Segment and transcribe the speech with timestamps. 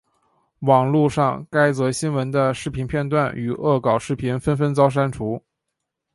[0.61, 5.43] 网路上该则新闻的视频片段与恶搞视频纷纷遭删除。